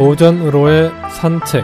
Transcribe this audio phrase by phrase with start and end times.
[0.00, 1.62] 오전으로의 산책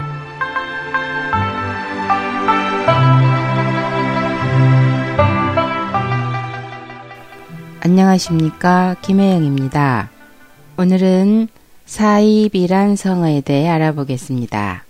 [7.79, 10.11] 안녕하십니까 김혜영입니다.
[10.77, 11.47] 오늘은
[11.87, 14.85] 사입이란 성어에 대해 알아보겠습니다.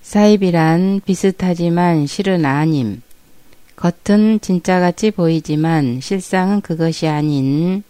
[0.00, 3.02] 사입이란 비슷하지만 실은 아님.
[3.76, 7.82] 겉은 진짜같이 보이지만 실상은 그것이 아닌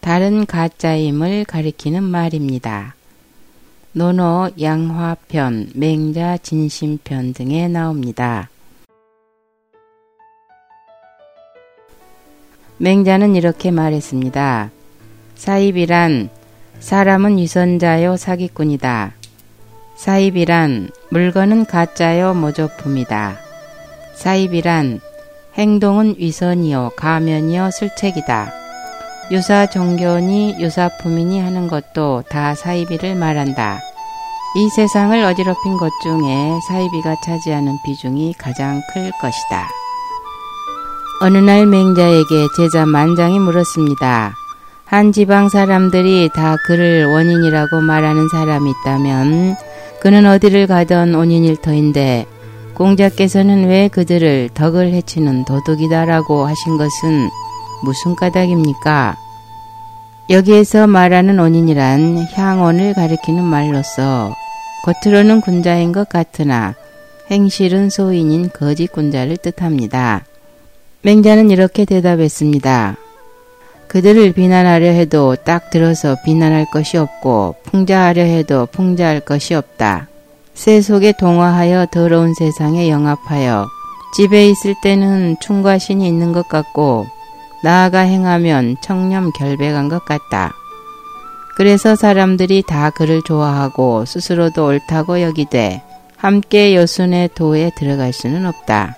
[0.00, 2.94] 다른 가짜임을 가리키는 말입니다.
[3.92, 8.50] 논어, 양화편, 맹자, 진심편 등에 나옵니다.
[12.76, 14.70] 맹자는 이렇게 말했습니다.
[15.36, 16.28] 사입이란
[16.80, 19.14] 사람은 위선자요 사기꾼이다.
[19.96, 23.38] 사입이란 물건은 가짜요 모조품이다.
[24.16, 25.00] 사입이란
[25.56, 28.52] 행동은 위선이요 가면이요 술책이다.
[29.30, 33.80] 유사 종교니 유사품이니 하는 것도 다 사이비를 말한다.
[34.56, 39.68] 이 세상을 어지럽힌 것 중에 사이비가 차지하는 비중이 가장 클 것이다.
[41.20, 44.34] 어느 날 맹자에게 제자 만장이 물었습니다.
[44.84, 49.56] 한 지방 사람들이 다 그를 원인이라고 말하는 사람이 있다면
[50.00, 52.26] 그는 어디를 가던 원인 일 터인데
[52.74, 57.30] 공자께서는 왜 그들을 덕을 해치는 도둑이다라고 하신 것은
[57.84, 59.16] 무슨 까닭입니까?
[60.30, 64.34] 여기에서 말하는 원인이란 향원을 가리키는 말로서
[64.84, 66.74] 겉으로는 군자인 것 같으나
[67.30, 70.24] 행실은 소인인 거짓 군자를 뜻합니다.
[71.02, 72.96] 맹자는 이렇게 대답했습니다.
[73.86, 80.08] 그들을 비난하려 해도 딱 들어서 비난할 것이 없고 풍자하려 해도 풍자할 것이 없다.
[80.54, 83.68] 새 속에 동화하여 더러운 세상에 영합하여
[84.16, 87.06] 집에 있을 때는 충과 신이 있는 것 같고
[87.64, 90.54] 나아가 행하면 청렴 결백한 것 같다.
[91.56, 95.82] 그래서 사람들이 다 그를 좋아하고 스스로도 옳다고 여기되
[96.16, 98.96] 함께 여순의 도에 들어갈 수는 없다.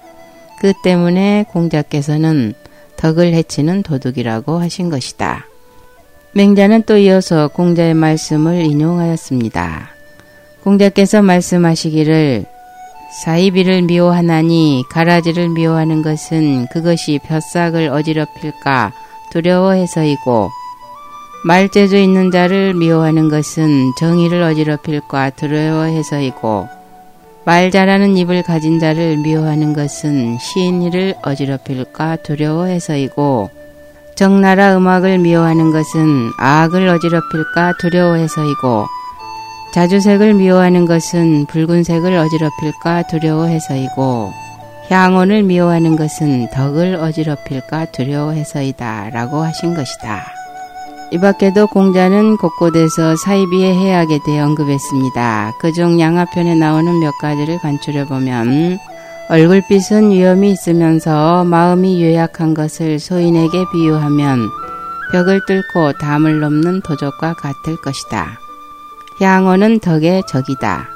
[0.61, 2.55] 그 때문에 공자께서는
[2.97, 5.47] 덕을 해치는 도둑이라고 하신 것이다.
[6.33, 9.96] 맹자는 또 이어서 공자의 말씀을 인용하였습니다.
[10.67, 12.45] 공자께서 말씀하시기를
[13.23, 18.93] 사이비를 미워하나니 가라지를 미워하는 것은 그것이 벼싹을 어지럽힐까
[19.31, 20.51] 두려워해서이고
[21.45, 26.69] 말재주 있는 자를 미워하는 것은 정의를 어지럽힐까 두려워해서이고
[27.45, 33.51] 말 잘하는 입을 가진 자를 미워하는 것은 시인이를 어지럽힐까 두려워해서이고
[34.17, 38.97] 적나라 음악을 미워하는 것은 악을 어지럽힐까 두려워해서이고
[39.77, 44.33] 자주색을 미워하는 것은 붉은색을 어지럽힐까 두려워해서이고
[44.89, 50.33] 향원을 미워하는 것은 덕을 어지럽힐까 두려워해서이다 라고 하신 것이다.
[51.11, 55.53] 이 밖에도 공자는 곳곳에서 사이비의 해악에 대해 언급했습니다.
[55.61, 58.79] 그중 양화편에 나오는 몇 가지를 간추려 보면
[59.29, 64.49] 얼굴빛은 위험이 있으면서 마음이 요약한 것을 소인에게 비유하면
[65.13, 68.46] 벽을 뚫고 담을 넘는 도적과 같을 것이다.
[69.21, 70.89] 향어는 덕의 적이다.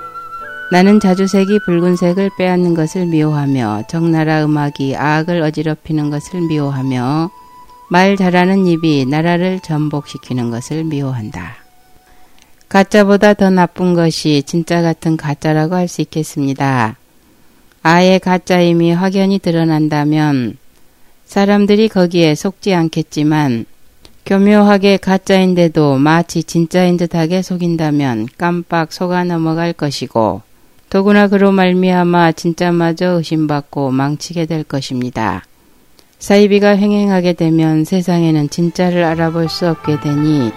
[0.73, 7.31] 나는 자주색이 붉은색을 빼앗는 것을 미워하며 적나라 음악이 악을 어지럽히는 것을 미워하며
[7.89, 11.57] 말 잘하는 입이 나라를 전복시키는 것을 미워한다.
[12.69, 16.97] 가짜보다 더 나쁜 것이 진짜 같은 가짜라고 할 수 있겠습니다.
[17.83, 20.57] 아예 가짜임이 확연히 드러난다면
[21.25, 23.65] 사람들이 거기에 속지 않겠지만
[24.27, 30.43] 교묘하게 가짜인데도 마치 진짜인 듯하게 속인다면 깜빡 속아 넘어갈 것이고
[30.89, 35.45] 더구나 그로 말미암아 진짜마저 의심받고 망치게 될 것입니다.
[36.19, 40.53] 사이비가 횡행하게 되면 세상에는 진짜를 알아볼 수 없게 되니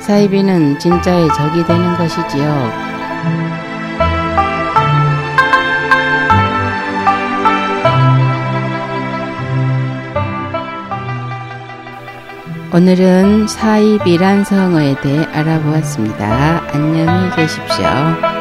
[0.00, 3.65] 사이비는 진짜의 적이 되는 것이지요.
[12.76, 16.74] 오늘은 사입이란 성어에 대해 알아보았습니다.
[16.74, 18.35] 안녕히 계십시오.